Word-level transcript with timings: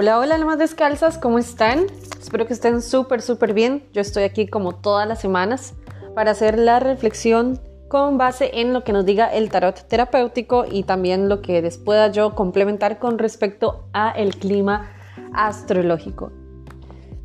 Hola, 0.00 0.20
hola, 0.20 0.36
almas 0.36 0.58
descalzas, 0.58 1.18
¿cómo 1.18 1.40
están? 1.40 1.86
Espero 2.20 2.46
que 2.46 2.52
estén 2.52 2.82
súper, 2.82 3.20
súper 3.20 3.52
bien. 3.52 3.82
Yo 3.92 4.00
estoy 4.00 4.22
aquí 4.22 4.46
como 4.46 4.76
todas 4.76 5.08
las 5.08 5.20
semanas 5.20 5.74
para 6.14 6.30
hacer 6.30 6.56
la 6.56 6.78
reflexión 6.78 7.58
con 7.88 8.16
base 8.16 8.60
en 8.60 8.72
lo 8.72 8.84
que 8.84 8.92
nos 8.92 9.04
diga 9.04 9.26
el 9.26 9.50
tarot 9.50 9.88
terapéutico 9.88 10.66
y 10.70 10.84
también 10.84 11.28
lo 11.28 11.42
que 11.42 11.60
les 11.60 11.78
pueda 11.78 12.12
yo 12.12 12.36
complementar 12.36 13.00
con 13.00 13.18
respecto 13.18 13.88
a 13.92 14.12
el 14.12 14.36
clima 14.36 14.88
astrológico. 15.34 16.30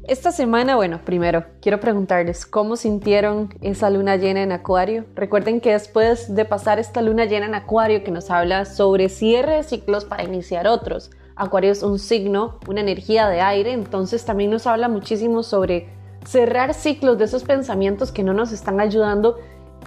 Esta 0.07 0.31
semana, 0.31 0.75
bueno, 0.75 0.99
primero 1.05 1.45
quiero 1.61 1.79
preguntarles 1.79 2.47
cómo 2.47 2.75
sintieron 2.75 3.53
esa 3.61 3.91
luna 3.91 4.15
llena 4.15 4.41
en 4.41 4.51
Acuario. 4.51 5.05
Recuerden 5.13 5.61
que 5.61 5.73
después 5.73 6.33
de 6.33 6.43
pasar 6.43 6.79
esta 6.79 7.03
luna 7.03 7.25
llena 7.25 7.45
en 7.45 7.53
Acuario 7.53 8.03
que 8.03 8.09
nos 8.09 8.31
habla 8.31 8.65
sobre 8.65 9.09
cierre 9.09 9.57
de 9.57 9.63
ciclos 9.63 10.05
para 10.05 10.23
iniciar 10.23 10.65
otros, 10.65 11.11
Acuario 11.35 11.71
es 11.71 11.83
un 11.83 11.99
signo, 11.99 12.59
una 12.67 12.81
energía 12.81 13.27
de 13.27 13.41
aire, 13.41 13.73
entonces 13.73 14.25
también 14.25 14.51
nos 14.51 14.67
habla 14.67 14.87
muchísimo 14.87 15.43
sobre 15.43 15.89
cerrar 16.25 16.73
ciclos 16.73 17.17
de 17.17 17.25
esos 17.25 17.43
pensamientos 17.43 18.11
que 18.11 18.23
no 18.23 18.33
nos 18.33 18.51
están 18.51 18.79
ayudando 18.79 19.37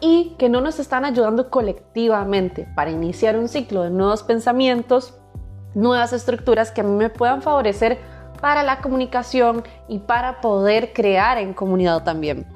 y 0.01 0.35
que 0.39 0.49
no 0.49 0.61
nos 0.61 0.79
están 0.79 1.05
ayudando 1.05 1.51
colectivamente 1.51 2.69
para 2.75 2.91
iniciar 2.91 3.37
un 3.37 3.49
ciclo 3.49 3.83
de 3.83 3.91
nuevos 3.91 4.23
pensamientos, 4.23 5.15
nuevas 5.75 6.13
estructuras 6.13 6.71
que 6.71 6.83
a 6.83 6.85
mí 6.85 6.95
me 6.95 7.11
puedan 7.11 7.43
favorecer 7.43 7.99
para 8.41 8.63
la 8.63 8.81
comunicación 8.81 9.65
y 9.89 10.01
para 10.01 10.41
poder 10.41 10.93
crear 10.93 11.39
en 11.39 11.55
comunidad 11.55 12.05
también. 12.05 12.47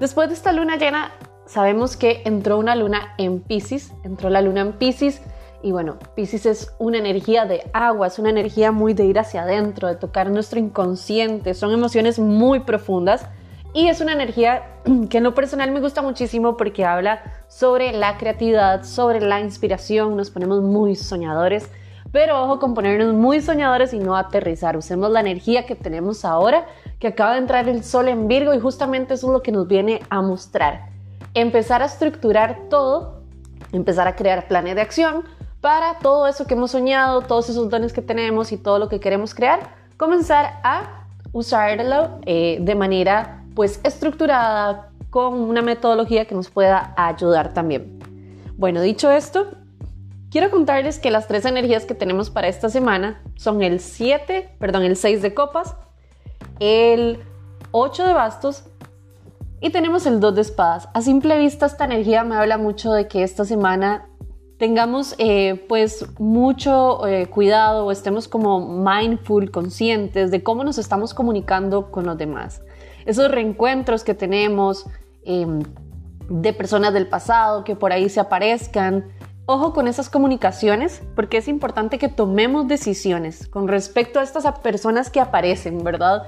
Después 0.00 0.28
de 0.28 0.34
esta 0.34 0.52
luna 0.52 0.76
llena, 0.76 1.12
sabemos 1.46 1.96
que 1.96 2.22
entró 2.24 2.58
una 2.58 2.74
luna 2.74 3.14
en 3.18 3.40
Pisces, 3.40 3.92
entró 4.02 4.30
la 4.30 4.42
luna 4.42 4.62
en 4.62 4.72
Pisces 4.72 5.22
y 5.62 5.72
bueno, 5.72 5.96
Pisces 6.14 6.46
es 6.46 6.74
una 6.78 6.98
energía 6.98 7.46
de 7.46 7.70
agua, 7.72 8.08
es 8.08 8.18
una 8.18 8.30
energía 8.30 8.72
muy 8.72 8.94
de 8.94 9.04
ir 9.04 9.18
hacia 9.18 9.42
adentro, 9.42 9.88
de 9.88 9.94
tocar 9.94 10.30
nuestro 10.30 10.58
inconsciente, 10.58 11.54
son 11.54 11.72
emociones 11.72 12.18
muy 12.18 12.60
profundas 12.60 13.26
y 13.72 13.88
es 13.88 14.00
una 14.00 14.12
energía 14.12 14.62
que 15.10 15.18
en 15.18 15.24
lo 15.24 15.34
personal 15.34 15.70
me 15.70 15.80
gusta 15.80 16.02
muchísimo 16.02 16.56
porque 16.56 16.84
habla 16.84 17.22
sobre 17.48 17.92
la 17.92 18.18
creatividad, 18.18 18.84
sobre 18.84 19.20
la 19.20 19.40
inspiración, 19.40 20.16
nos 20.16 20.30
ponemos 20.30 20.62
muy 20.62 20.96
soñadores, 20.96 21.70
pero 22.10 22.42
ojo 22.42 22.58
con 22.58 22.74
ponernos 22.74 23.14
muy 23.14 23.40
soñadores 23.40 23.94
y 23.94 23.98
no 23.98 24.16
aterrizar, 24.16 24.76
usemos 24.76 25.10
la 25.10 25.20
energía 25.20 25.64
que 25.64 25.76
tenemos 25.76 26.24
ahora, 26.24 26.66
que 26.98 27.06
acaba 27.06 27.32
de 27.32 27.38
entrar 27.38 27.68
el 27.68 27.84
sol 27.84 28.08
en 28.08 28.28
Virgo 28.28 28.52
y 28.52 28.60
justamente 28.60 29.14
eso 29.14 29.28
es 29.28 29.32
lo 29.32 29.42
que 29.42 29.52
nos 29.52 29.66
viene 29.68 30.02
a 30.10 30.20
mostrar. 30.20 30.90
Empezar 31.34 31.82
a 31.82 31.86
estructurar 31.86 32.68
todo, 32.68 33.22
empezar 33.72 34.06
a 34.06 34.16
crear 34.16 34.46
planes 34.48 34.74
de 34.74 34.82
acción, 34.82 35.24
para 35.62 36.00
todo 36.00 36.26
eso 36.26 36.44
que 36.44 36.54
hemos 36.54 36.72
soñado, 36.72 37.22
todos 37.22 37.48
esos 37.48 37.70
dones 37.70 37.92
que 37.92 38.02
tenemos 38.02 38.50
y 38.50 38.58
todo 38.58 38.80
lo 38.80 38.88
que 38.88 38.98
queremos 38.98 39.32
crear, 39.32 39.74
comenzar 39.96 40.60
a 40.64 41.06
usarlo 41.32 42.18
eh, 42.26 42.58
de 42.60 42.74
manera 42.74 43.44
pues 43.54 43.80
estructurada 43.84 44.90
con 45.08 45.34
una 45.34 45.62
metodología 45.62 46.24
que 46.24 46.34
nos 46.34 46.50
pueda 46.50 46.92
ayudar 46.96 47.54
también. 47.54 48.00
Bueno, 48.56 48.80
dicho 48.80 49.10
esto, 49.12 49.52
quiero 50.30 50.50
contarles 50.50 50.98
que 50.98 51.12
las 51.12 51.28
tres 51.28 51.44
energías 51.44 51.84
que 51.84 51.94
tenemos 51.94 52.28
para 52.28 52.48
esta 52.48 52.68
semana 52.68 53.22
son 53.36 53.62
el 53.62 53.78
7, 53.78 54.56
perdón, 54.58 54.82
el 54.82 54.96
6 54.96 55.22
de 55.22 55.32
copas, 55.32 55.76
el 56.58 57.20
8 57.70 58.04
de 58.04 58.12
bastos 58.12 58.64
y 59.60 59.70
tenemos 59.70 60.06
el 60.06 60.18
2 60.18 60.34
de 60.34 60.40
espadas. 60.40 60.88
A 60.92 61.02
simple 61.02 61.38
vista 61.38 61.66
esta 61.66 61.84
energía 61.84 62.24
me 62.24 62.34
habla 62.34 62.58
mucho 62.58 62.92
de 62.92 63.06
que 63.06 63.22
esta 63.22 63.44
semana 63.44 64.08
tengamos 64.62 65.16
eh, 65.18 65.64
pues 65.68 66.06
mucho 66.20 67.04
eh, 67.08 67.26
cuidado 67.26 67.84
o 67.84 67.90
estemos 67.90 68.28
como 68.28 68.60
mindful, 68.60 69.50
conscientes 69.50 70.30
de 70.30 70.44
cómo 70.44 70.62
nos 70.62 70.78
estamos 70.78 71.14
comunicando 71.14 71.90
con 71.90 72.06
los 72.06 72.16
demás. 72.16 72.62
Esos 73.04 73.28
reencuentros 73.28 74.04
que 74.04 74.14
tenemos 74.14 74.86
em, 75.24 75.64
de 76.28 76.52
personas 76.52 76.94
del 76.94 77.08
pasado 77.08 77.64
que 77.64 77.74
por 77.74 77.90
ahí 77.90 78.08
se 78.08 78.20
aparezcan. 78.20 79.06
Ojo 79.46 79.72
con 79.72 79.88
esas 79.88 80.08
comunicaciones 80.08 81.02
porque 81.16 81.38
es 81.38 81.48
importante 81.48 81.98
que 81.98 82.06
tomemos 82.06 82.68
decisiones 82.68 83.48
con 83.48 83.66
respecto 83.66 84.20
a 84.20 84.22
estas 84.22 84.46
personas 84.60 85.10
que 85.10 85.18
aparecen, 85.18 85.82
¿verdad? 85.82 86.22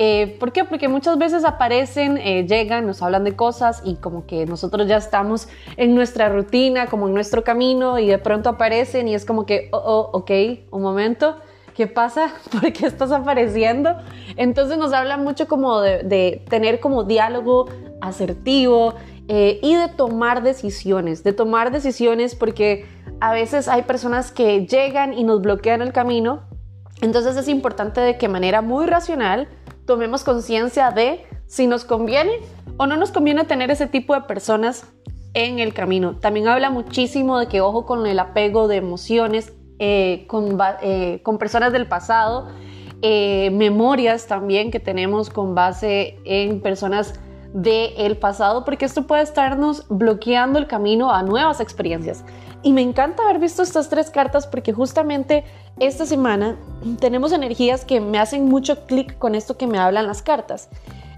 Eh, 0.00 0.36
¿Por 0.38 0.52
qué? 0.52 0.64
Porque 0.64 0.86
muchas 0.86 1.18
veces 1.18 1.44
aparecen, 1.44 2.18
eh, 2.18 2.46
llegan, 2.46 2.86
nos 2.86 3.02
hablan 3.02 3.24
de 3.24 3.34
cosas 3.34 3.82
y 3.84 3.96
como 3.96 4.26
que 4.26 4.46
nosotros 4.46 4.86
ya 4.86 4.96
estamos 4.96 5.48
en 5.76 5.96
nuestra 5.96 6.28
rutina, 6.28 6.86
como 6.86 7.08
en 7.08 7.14
nuestro 7.14 7.42
camino 7.42 7.98
y 7.98 8.06
de 8.06 8.18
pronto 8.18 8.48
aparecen 8.48 9.08
y 9.08 9.16
es 9.16 9.24
como 9.24 9.44
que, 9.44 9.68
oh, 9.72 9.82
oh 9.84 10.18
ok, 10.18 10.30
un 10.70 10.82
momento, 10.82 11.38
¿qué 11.74 11.88
pasa? 11.88 12.32
¿Por 12.52 12.72
qué 12.72 12.86
estás 12.86 13.10
apareciendo? 13.10 13.96
Entonces 14.36 14.78
nos 14.78 14.92
habla 14.92 15.16
mucho 15.16 15.48
como 15.48 15.80
de, 15.80 16.44
tener 16.48 16.78
como 16.78 17.02
diálogo 17.02 17.66
asertivo 18.00 18.94
eh, 19.26 19.58
y 19.64 19.74
de 19.74 19.88
tomar 19.88 20.44
decisiones, 20.44 21.24
de 21.24 21.32
tomar 21.32 21.72
decisiones 21.72 22.36
porque 22.36 22.86
a 23.20 23.32
veces 23.32 23.66
hay 23.66 23.82
personas 23.82 24.30
que 24.30 24.64
llegan 24.64 25.12
y 25.12 25.24
nos 25.24 25.42
bloquean 25.42 25.82
el 25.82 25.92
camino. 25.92 26.42
Entonces 27.00 27.36
es 27.36 27.48
importante 27.48 28.00
de 28.00 28.16
que 28.16 28.28
manera 28.28 28.62
muy 28.62 28.86
racional 28.86 29.48
tomemos 29.88 30.22
conciencia 30.22 30.90
de 30.90 31.24
si 31.46 31.66
nos 31.66 31.84
conviene 31.86 32.32
o 32.76 32.86
no 32.86 32.96
nos 32.98 33.10
conviene 33.10 33.44
tener 33.44 33.70
ese 33.70 33.86
tipo 33.86 34.14
de 34.14 34.20
personas 34.20 34.86
en 35.32 35.58
el 35.58 35.72
camino. 35.72 36.16
También 36.16 36.46
habla 36.46 36.68
muchísimo 36.70 37.38
de 37.38 37.48
que 37.48 37.62
ojo 37.62 37.86
con 37.86 38.06
el 38.06 38.18
apego 38.18 38.68
de 38.68 38.76
emociones 38.76 39.54
eh, 39.78 40.26
con, 40.28 40.58
eh, 40.82 41.20
con, 41.22 41.38
personas 41.38 41.72
del 41.72 41.86
pasado, 41.86 42.48
eh, 43.00 43.50
memorias 43.52 44.26
también 44.26 44.70
que 44.70 44.78
tenemos 44.78 45.30
con 45.30 45.54
base 45.54 46.18
en 46.24 46.60
personas 46.60 47.14
del 47.54 48.18
pasado, 48.18 48.66
porque 48.66 48.84
esto 48.84 49.06
puede 49.06 49.22
estarnos 49.22 49.86
bloqueando 49.88 50.58
el 50.58 50.66
camino 50.66 51.10
a 51.12 51.22
nuevas 51.22 51.60
experiencias. 51.60 52.24
Y 52.62 52.72
me 52.72 52.82
encanta 52.82 53.22
haber 53.22 53.38
visto 53.38 53.62
estas 53.62 53.88
tres 53.88 54.10
cartas 54.10 54.46
porque 54.46 54.72
justamente 54.72 55.44
esta 55.78 56.06
semana 56.06 56.56
tenemos 56.98 57.32
energías 57.32 57.84
que 57.84 58.00
me 58.00 58.18
hacen 58.18 58.46
mucho 58.46 58.84
clic 58.86 59.16
con 59.18 59.34
esto 59.34 59.56
que 59.56 59.68
me 59.68 59.78
hablan 59.78 60.06
las 60.06 60.22
cartas. 60.22 60.68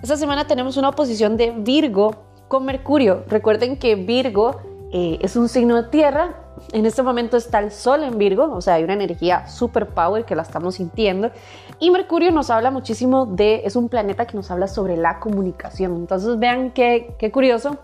Esta 0.02 0.16
semana 0.16 0.46
tenemos 0.46 0.76
una 0.76 0.90
oposición 0.90 1.36
de 1.36 1.50
Virgo 1.50 2.14
con 2.48 2.66
Mercurio. 2.66 3.24
Recuerden 3.28 3.78
que 3.78 3.94
Virgo 3.94 4.60
eh, 4.92 5.18
es 5.22 5.36
un 5.36 5.48
signo 5.48 5.76
de 5.76 5.88
tierra. 5.88 6.36
En 6.72 6.84
este 6.84 7.02
momento 7.02 7.38
está 7.38 7.58
el 7.60 7.70
Sol 7.70 8.04
en 8.04 8.18
Virgo, 8.18 8.52
o 8.52 8.60
sea, 8.60 8.74
hay 8.74 8.84
una 8.84 8.92
energía 8.92 9.48
super 9.48 9.88
power 9.88 10.26
que 10.26 10.34
la 10.34 10.42
estamos 10.42 10.74
sintiendo. 10.74 11.30
Y 11.78 11.90
Mercurio 11.90 12.30
nos 12.32 12.50
habla 12.50 12.70
muchísimo 12.70 13.24
de, 13.24 13.62
es 13.64 13.76
un 13.76 13.88
planeta 13.88 14.26
que 14.26 14.36
nos 14.36 14.50
habla 14.50 14.68
sobre 14.68 14.98
la 14.98 15.20
comunicación. 15.20 15.96
Entonces 15.96 16.38
vean 16.38 16.72
qué, 16.72 17.14
qué 17.18 17.32
curioso 17.32 17.78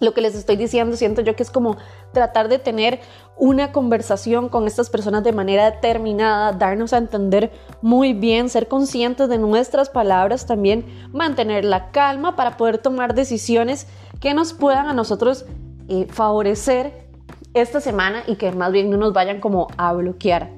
lo 0.00 0.14
que 0.14 0.22
les 0.22 0.34
estoy 0.34 0.56
diciendo, 0.56 0.96
siento 0.96 1.20
yo 1.20 1.36
que 1.36 1.42
es 1.42 1.50
como 1.50 1.76
tratar 2.12 2.48
de 2.48 2.58
tener 2.58 3.00
una 3.36 3.72
conversación 3.72 4.48
con 4.48 4.66
estas 4.66 4.90
personas 4.90 5.22
de 5.22 5.32
manera 5.32 5.70
determinada, 5.70 6.52
darnos 6.52 6.92
a 6.92 6.98
entender 6.98 7.52
muy 7.82 8.12
bien, 8.12 8.48
ser 8.48 8.68
conscientes 8.68 9.28
de 9.28 9.38
nuestras 9.38 9.90
palabras, 9.90 10.46
también 10.46 10.86
mantener 11.12 11.64
la 11.64 11.90
calma 11.90 12.34
para 12.34 12.56
poder 12.56 12.78
tomar 12.78 13.14
decisiones 13.14 13.86
que 14.20 14.34
nos 14.34 14.52
puedan 14.52 14.88
a 14.88 14.92
nosotros 14.92 15.44
eh, 15.88 16.06
favorecer 16.10 17.08
esta 17.54 17.80
semana 17.80 18.22
y 18.26 18.36
que 18.36 18.52
más 18.52 18.72
bien 18.72 18.90
no 18.90 18.96
nos 18.96 19.12
vayan 19.12 19.40
como 19.40 19.68
a 19.76 19.92
bloquear. 19.92 20.50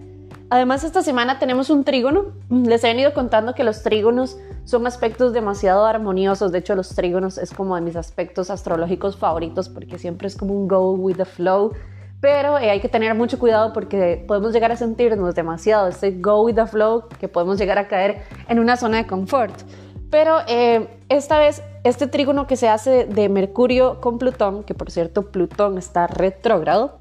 Además, 0.50 0.84
esta 0.84 1.03
semana 1.03 1.38
tenemos 1.38 1.70
un 1.70 1.82
trígono. 1.82 2.26
Les 2.50 2.84
he 2.84 2.88
venido 2.88 3.14
contando 3.14 3.54
que 3.54 3.64
los 3.64 3.82
trígonos 3.82 4.36
son 4.64 4.86
aspectos 4.86 5.32
demasiado 5.32 5.84
armoniosos. 5.84 6.52
De 6.52 6.58
hecho, 6.58 6.74
los 6.74 6.94
trígonos 6.94 7.38
es 7.38 7.52
como 7.52 7.74
de 7.74 7.80
mis 7.80 7.96
aspectos 7.96 8.50
astrológicos 8.50 9.16
favoritos 9.16 9.68
porque 9.68 9.98
siempre 9.98 10.28
es 10.28 10.36
como 10.36 10.54
un 10.54 10.68
go 10.68 10.92
with 10.92 11.16
the 11.16 11.24
flow. 11.24 11.72
Pero 12.20 12.56
eh, 12.59 12.70
hay 12.70 12.80
que 12.80 12.88
tener 12.88 13.14
mucho 13.16 13.38
cuidado 13.38 13.72
porque 13.72 14.24
podemos 14.28 14.53
llegar 14.53 14.70
a 14.70 14.76
sentirnos 14.76 15.34
demasiado 15.34 15.88
este 15.88 16.12
go 16.12 16.42
with 16.42 16.54
the 16.54 16.66
flow 16.66 17.09
que 17.18 17.26
podemos 17.26 17.59
llegar 17.59 17.78
a 17.78 17.88
caer 17.88 18.22
en 18.48 18.60
una 18.60 18.76
zona 18.76 18.98
de 18.98 19.06
confort. 19.06 19.54
Pero 20.09 20.38
eh, 20.47 20.88
esta 21.08 21.38
vez, 21.38 21.62
este 21.84 22.06
trígono 22.06 22.47
que 22.47 22.56
se 22.56 22.68
hace 22.68 23.06
de 23.06 23.28
Mercurio 23.28 24.00
con 24.00 24.18
Plutón, 24.18 24.62
que 24.62 24.74
por 24.74 24.91
cierto 24.91 25.32
Plutón 25.32 25.78
está 25.78 26.06
retrógrado, 26.06 27.00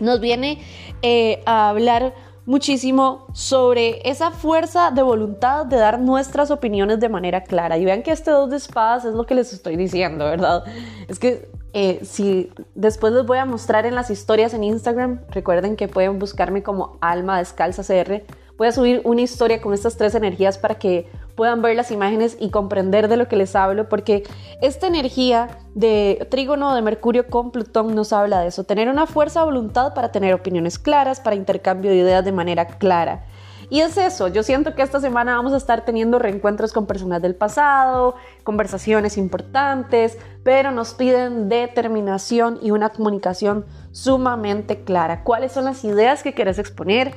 nos 0.00 0.20
viene 0.20 0.60
eh, 1.00 1.42
a 1.46 1.68
hablar 1.68 2.12
muchísimo 2.46 3.26
sobre 3.32 4.08
esa 4.08 4.30
fuerza 4.30 4.90
de 4.90 5.02
voluntad 5.02 5.66
de 5.66 5.76
dar 5.76 6.00
nuestras 6.00 6.50
opiniones 6.50 7.00
de 7.00 7.08
manera 7.08 7.44
clara. 7.44 7.78
Y 7.78 7.84
vean 7.84 8.02
que 8.02 8.12
este 8.12 8.30
dos 8.30 8.50
de 8.50 8.56
espadas 8.56 9.04
es 9.04 9.14
lo 9.14 9.24
que 9.24 9.34
les 9.34 9.52
estoy 9.52 9.76
diciendo, 9.76 10.24
¿verdad? 10.24 10.64
Es 11.08 11.18
que 11.18 11.48
eh, 11.72 12.00
si 12.02 12.50
después 12.74 13.12
les 13.12 13.24
voy 13.24 13.38
a 13.38 13.44
mostrar 13.44 13.86
en 13.86 13.94
las 13.94 14.10
historias 14.10 14.54
en 14.54 14.64
Instagram, 14.64 15.20
recuerden 15.30 15.76
que 15.76 15.88
pueden 15.88 16.18
buscarme 16.18 16.62
como 16.62 16.98
Alma 17.00 17.38
Descalza 17.38 17.82
CR 17.84 18.22
Voy 18.60 18.68
a 18.68 18.72
subir 18.72 19.00
una 19.04 19.22
historia 19.22 19.62
con 19.62 19.72
estas 19.72 19.96
tres 19.96 20.14
energías 20.14 20.58
para 20.58 20.74
que 20.74 21.08
puedan 21.40 21.62
ver 21.62 21.74
las 21.74 21.90
imágenes 21.90 22.36
y 22.38 22.50
comprender 22.50 23.08
de 23.08 23.16
lo 23.16 23.26
que 23.26 23.34
les 23.34 23.56
hablo, 23.56 23.88
porque 23.88 24.24
esta 24.60 24.86
energía 24.86 25.48
de 25.74 26.28
trígono 26.30 26.74
de 26.74 26.82
Mercurio 26.82 27.28
con 27.28 27.50
Plutón 27.50 27.94
nos 27.94 28.12
habla 28.12 28.40
de 28.40 28.48
eso, 28.48 28.64
tener 28.64 28.90
una 28.90 29.06
fuerza 29.06 29.42
voluntad 29.42 29.94
para 29.94 30.12
tener 30.12 30.34
opiniones 30.34 30.78
claras, 30.78 31.18
para 31.18 31.36
intercambio 31.36 31.92
de 31.92 31.96
ideas 31.96 32.26
de 32.26 32.32
manera 32.32 32.66
clara. 32.66 33.24
Y 33.70 33.80
es 33.80 33.96
eso, 33.96 34.28
yo 34.28 34.42
siento 34.42 34.74
que 34.74 34.82
esta 34.82 35.00
semana 35.00 35.34
vamos 35.34 35.54
a 35.54 35.56
estar 35.56 35.82
teniendo 35.86 36.18
reencuentros 36.18 36.74
con 36.74 36.84
personas 36.84 37.22
del 37.22 37.34
pasado, 37.34 38.16
conversaciones 38.44 39.16
importantes, 39.16 40.18
pero 40.44 40.72
nos 40.72 40.92
piden 40.92 41.48
determinación 41.48 42.58
y 42.60 42.70
una 42.70 42.90
comunicación 42.90 43.64
sumamente 43.92 44.84
clara. 44.84 45.24
¿Cuáles 45.24 45.52
son 45.52 45.64
las 45.64 45.84
ideas 45.84 46.22
que 46.22 46.34
quieres 46.34 46.58
exponer? 46.58 47.14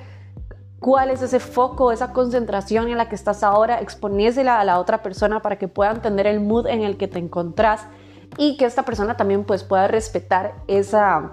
¿Cuál 0.83 1.11
es 1.11 1.21
ese 1.21 1.39
foco, 1.39 1.93
esa 1.93 2.11
concentración 2.11 2.89
en 2.89 2.97
la 2.97 3.07
que 3.07 3.15
estás 3.15 3.41
ahora? 3.41 3.79
Exponésela 3.79 4.59
a 4.59 4.65
la 4.65 4.79
otra 4.79 5.01
persona 5.01 5.41
para 5.41 5.57
que 5.57 5.69
pueda 5.69 5.91
entender 5.91 6.27
el 6.27 6.41
mood 6.41 6.67
en 6.67 6.81
el 6.81 6.97
que 6.97 7.07
te 7.07 7.19
encontrás 7.19 7.87
y 8.37 8.57
que 8.57 8.65
esta 8.65 8.83
persona 8.83 9.15
también 9.15 9.45
pues 9.45 9.63
pueda 9.63 9.87
respetar 9.87 10.55
esa, 10.67 11.31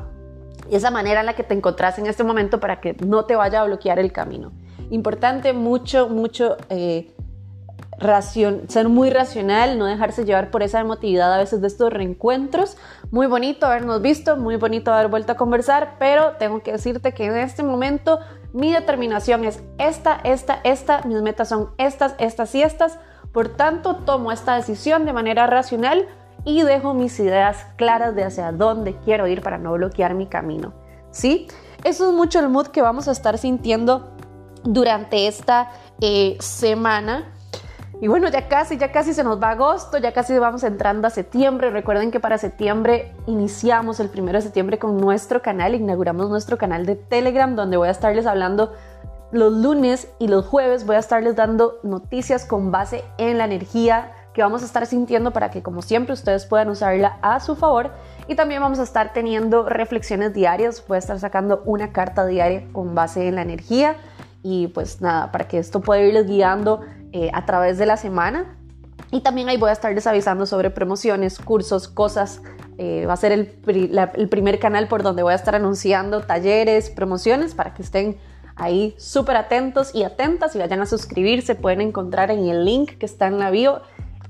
esa 0.70 0.92
manera 0.92 1.18
en 1.18 1.26
la 1.26 1.34
que 1.34 1.42
te 1.42 1.52
encontrás 1.52 1.98
en 1.98 2.06
este 2.06 2.22
momento 2.22 2.60
para 2.60 2.80
que 2.80 2.94
no 3.04 3.24
te 3.24 3.34
vaya 3.34 3.62
a 3.62 3.64
bloquear 3.64 3.98
el 3.98 4.12
camino. 4.12 4.52
Importante, 4.90 5.52
mucho, 5.52 6.08
mucho 6.08 6.56
eh, 6.68 7.12
ser 8.68 8.88
muy 8.88 9.10
racional, 9.10 9.78
no 9.78 9.84
dejarse 9.84 10.24
llevar 10.24 10.50
por 10.50 10.62
esa 10.62 10.80
emotividad 10.80 11.32
a 11.34 11.38
veces 11.38 11.60
de 11.60 11.66
estos 11.66 11.92
reencuentros. 11.92 12.76
Muy 13.10 13.26
bonito 13.26 13.66
habernos 13.66 14.00
visto, 14.00 14.36
muy 14.36 14.56
bonito 14.56 14.92
haber 14.92 15.08
vuelto 15.08 15.32
a 15.32 15.36
conversar, 15.36 15.96
pero 15.98 16.32
tengo 16.38 16.62
que 16.62 16.72
decirte 16.72 17.12
que 17.12 17.26
en 17.26 17.36
este 17.36 17.62
momento 17.62 18.18
mi 18.52 18.72
determinación 18.72 19.44
es 19.44 19.62
esta, 19.78 20.20
esta, 20.24 20.60
esta, 20.64 21.02
mis 21.02 21.20
metas 21.20 21.48
son 21.48 21.70
estas, 21.78 22.14
estas 22.18 22.54
y 22.54 22.62
estas. 22.62 22.98
Por 23.32 23.48
tanto, 23.56 23.96
tomo 23.96 24.32
esta 24.32 24.56
decisión 24.56 25.04
de 25.04 25.12
manera 25.12 25.46
racional 25.46 26.08
y 26.44 26.62
dejo 26.62 26.94
mis 26.94 27.18
ideas 27.20 27.66
claras 27.76 28.14
de 28.14 28.24
hacia 28.24 28.50
dónde 28.50 28.96
quiero 29.04 29.26
ir 29.26 29.42
para 29.42 29.58
no 29.58 29.72
bloquear 29.74 30.14
mi 30.14 30.26
camino. 30.26 30.72
¿Sí? 31.10 31.48
Eso 31.84 32.08
es 32.08 32.14
mucho 32.14 32.40
el 32.40 32.48
mood 32.48 32.68
que 32.68 32.82
vamos 32.82 33.08
a 33.08 33.12
estar 33.12 33.38
sintiendo 33.38 34.10
durante 34.64 35.26
esta 35.26 35.70
eh, 36.00 36.36
semana. 36.40 37.32
Y 38.02 38.08
bueno, 38.08 38.28
ya 38.28 38.48
casi, 38.48 38.78
ya 38.78 38.92
casi 38.92 39.12
se 39.12 39.22
nos 39.22 39.42
va 39.42 39.50
agosto, 39.50 39.98
ya 39.98 40.12
casi 40.12 40.38
vamos 40.38 40.64
entrando 40.64 41.06
a 41.06 41.10
septiembre. 41.10 41.70
Recuerden 41.70 42.10
que 42.10 42.18
para 42.18 42.38
septiembre 42.38 43.12
iniciamos 43.26 44.00
el 44.00 44.08
primero 44.08 44.38
de 44.38 44.42
septiembre 44.42 44.78
con 44.78 44.96
nuestro 44.96 45.42
canal, 45.42 45.74
inauguramos 45.74 46.30
nuestro 46.30 46.56
canal 46.56 46.86
de 46.86 46.96
Telegram 46.96 47.54
donde 47.54 47.76
voy 47.76 47.88
a 47.88 47.90
estarles 47.90 48.24
hablando 48.24 48.72
los 49.32 49.52
lunes 49.52 50.08
y 50.18 50.28
los 50.28 50.46
jueves, 50.46 50.86
voy 50.86 50.96
a 50.96 51.00
estarles 51.00 51.36
dando 51.36 51.78
noticias 51.82 52.46
con 52.46 52.70
base 52.70 53.04
en 53.18 53.36
la 53.36 53.44
energía 53.44 54.12
que 54.32 54.42
vamos 54.42 54.62
a 54.62 54.64
estar 54.64 54.86
sintiendo 54.86 55.32
para 55.32 55.50
que 55.50 55.62
como 55.62 55.82
siempre 55.82 56.14
ustedes 56.14 56.46
puedan 56.46 56.70
usarla 56.70 57.18
a 57.20 57.38
su 57.40 57.54
favor. 57.54 57.90
Y 58.28 58.34
también 58.34 58.62
vamos 58.62 58.78
a 58.78 58.84
estar 58.84 59.12
teniendo 59.12 59.68
reflexiones 59.68 60.32
diarias, 60.32 60.82
voy 60.88 60.96
a 60.96 60.98
estar 61.00 61.18
sacando 61.18 61.62
una 61.66 61.92
carta 61.92 62.24
diaria 62.24 62.64
con 62.72 62.94
base 62.94 63.28
en 63.28 63.34
la 63.34 63.42
energía. 63.42 63.96
Y 64.42 64.68
pues 64.68 65.02
nada, 65.02 65.30
para 65.32 65.46
que 65.48 65.58
esto 65.58 65.80
pueda 65.80 66.00
irles 66.00 66.26
guiando 66.26 66.80
eh, 67.12 67.30
a 67.32 67.46
través 67.46 67.78
de 67.78 67.86
la 67.86 67.96
semana. 67.96 68.56
Y 69.10 69.20
también 69.22 69.48
ahí 69.48 69.56
voy 69.56 69.70
a 69.70 69.72
estarles 69.72 70.06
avisando 70.06 70.46
sobre 70.46 70.70
promociones, 70.70 71.38
cursos, 71.38 71.88
cosas. 71.88 72.42
Eh, 72.78 73.04
va 73.06 73.14
a 73.14 73.16
ser 73.16 73.32
el, 73.32 73.58
el, 74.14 74.28
primer 74.28 74.58
canal 74.58 74.88
por 74.88 75.02
donde 75.02 75.22
voy 75.22 75.32
a 75.32 75.36
estar 75.36 75.54
anunciando 75.54 76.22
talleres, 76.22 76.90
promociones 76.90 77.54
para 77.54 77.74
que 77.74 77.82
estén 77.82 78.18
ahí 78.56 78.94
súper 78.98 79.36
atentos 79.36 79.94
y 79.94 80.04
atentas 80.04 80.54
y 80.54 80.58
vayan 80.58 80.80
a 80.80 80.86
suscribirse. 80.86 81.54
Pueden 81.54 81.80
encontrar 81.80 82.30
en 82.30 82.48
el 82.48 82.64
link 82.64 82.92
que 82.98 83.06
está 83.06 83.26
en 83.26 83.38
la 83.38 83.50
bio 83.50 83.82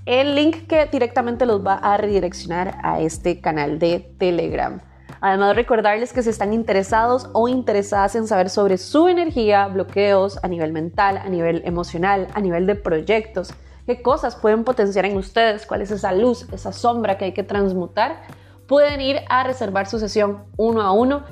el 0.07 0.35
link 0.35 0.67
que 0.67 0.87
directamente 0.87 1.47
los 1.47 1.65
va 1.65 1.75
a 1.75 1.97
redireccionar 1.97 2.79
a 2.83 3.01
este 3.01 3.41
canal 3.41 3.79
de 3.79 4.01
Telegram. 4.19 4.81
Además, 5.21 5.55
recordarles 5.55 6.13
que 6.13 6.23
si 6.23 6.31
están 6.31 6.55
interesados 6.55 7.29
o 7.35 7.49
interesadas 7.49 8.15
en 8.15 8.27
saber 8.27 8.49
sobre 8.49 8.79
su 8.79 9.09
energía, 9.09 9.67
bloqueos 9.67 10.39
a 10.43 10.49
nivel 10.49 10.73
mental, 10.73 11.19
a 11.19 11.29
nivel 11.29 11.63
emocional, 11.67 12.29
a 12.33 12.41
nivel 12.41 12.67
de 12.67 12.75
proyectos, 12.75 13.53
qué 13.87 14.01
cosas 14.01 14.37
pueden 14.37 14.65
potenciar 14.65 15.05
en 15.05 15.19
ustedes, 15.19 15.67
cuál 15.67 15.83
es 15.83 15.91
esa 15.91 16.13
luz, 16.13 16.47
esa 16.53 16.73
sombra 16.73 17.19
que 17.19 17.27
hay 17.27 17.33
que 17.33 17.43
transmutar, 17.43 18.23
pueden 18.67 19.01
ir 19.03 19.21
a 19.29 19.45
reservar 19.45 19.87
su 19.87 19.99
sesión 19.99 20.45
uno 20.57 20.81
a 20.81 20.93
uno 20.93 21.25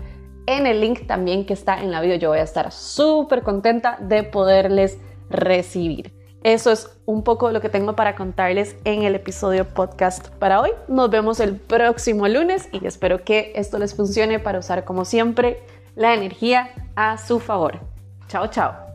en 0.46 0.67
el 0.67 0.81
link 0.81 1.06
también 1.06 1.46
que 1.46 1.55
está 1.55 1.81
en 1.81 1.91
la 1.91 2.00
bio. 2.00 2.17
Yo 2.17 2.31
voy 2.31 2.38
a 2.38 2.43
estar 2.43 2.73
súper 2.73 3.43
contenta 3.43 3.96
de 4.00 4.23
poderles 4.23 4.99
recibir. 5.31 6.18
Eso 6.43 6.70
es 6.70 6.90
un 7.05 7.25
poco 7.25 7.50
lo 7.50 7.61
que 7.61 7.69
tengo 7.69 7.96
para 7.96 8.14
contarles 8.14 8.76
en 8.85 9.02
el 9.02 9.14
episodio 9.14 9.64
podcast 9.64 10.29
para 10.38 10.61
hoy. 10.61 10.70
Nos 10.87 11.11
vemos 11.11 11.40
el 11.40 11.56
próximo 11.56 12.29
lunes 12.29 12.69
y 12.73 12.87
espero 12.87 13.25
que 13.25 13.52
esto 13.56 13.79
les 13.79 13.94
funcione 13.94 14.38
para 14.38 14.61
usar 14.61 14.85
como 14.85 15.05
siempre 15.05 15.61
la 15.96 16.14
energía 16.14 16.70
a 16.94 17.19
su 17.19 17.40
favor. 17.40 17.81
Chao, 18.29 18.46
chao. 18.49 18.88